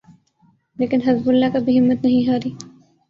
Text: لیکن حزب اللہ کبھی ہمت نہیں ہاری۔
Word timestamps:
لیکن 0.77 0.99
حزب 1.05 1.29
اللہ 1.29 1.45
کبھی 1.53 1.79
ہمت 1.79 2.03
نہیں 2.03 2.27
ہاری۔ 2.29 2.51